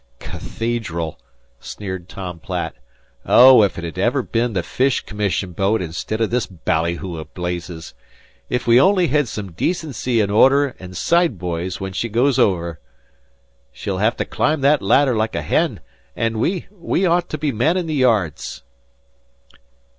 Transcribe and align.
"Cathedral!" 0.17 1.19
sneered 1.59 2.09
Tom 2.09 2.39
Platt. 2.39 2.73
"Oh, 3.23 3.61
if 3.61 3.77
it 3.77 3.83
had 3.83 4.31
bin 4.31 4.41
even 4.41 4.53
the 4.53 4.63
Fish 4.63 5.05
C'mmission 5.05 5.55
boat 5.55 5.79
instid 5.79 6.19
of 6.21 6.31
this 6.31 6.47
bally 6.47 6.95
hoo 6.95 7.19
o' 7.19 7.23
blazes. 7.23 7.93
If 8.49 8.65
we 8.65 8.81
only 8.81 9.09
hed 9.09 9.27
some 9.27 9.51
decency 9.51 10.19
an' 10.19 10.31
order 10.31 10.75
an' 10.79 10.95
side 10.95 11.37
boys 11.37 11.79
when 11.79 11.93
she 11.93 12.09
goes 12.09 12.39
over! 12.39 12.79
She'll 13.71 13.99
have 13.99 14.17
to 14.17 14.25
climb 14.25 14.61
that 14.61 14.81
ladder 14.81 15.15
like 15.15 15.35
a 15.35 15.43
hen, 15.43 15.81
an' 16.15 16.39
we 16.39 16.65
we 16.71 17.05
ought 17.05 17.29
to 17.29 17.37
be 17.37 17.51
mannin' 17.51 17.85
the 17.85 17.93
yards!" 17.93 18.63